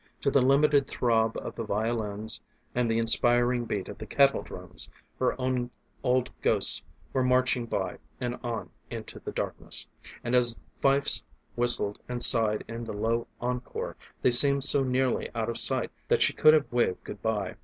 [0.21, 2.41] To the limited throb of the violins
[2.73, 4.89] and the inspiring beat of the kettle drums
[5.19, 5.69] her own
[6.01, 6.81] old ghosts
[7.13, 9.85] were marching by and on into the darkness,
[10.23, 11.21] and as fifes
[11.55, 16.23] whistled and sighed in the low encore they seemed so nearly out of sight that
[16.23, 17.57] she could have waved good by.